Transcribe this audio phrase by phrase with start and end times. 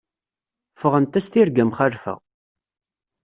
[0.81, 2.13] Ffɣent-as tirga mxalfa.